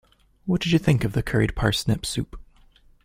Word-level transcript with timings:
What 0.47 0.61
did 0.61 0.71
you 0.71 0.79
think 0.79 1.03
of 1.03 1.11
the 1.13 1.21
curried 1.21 1.55
parsnip 1.55 2.07
soup? 2.07 2.39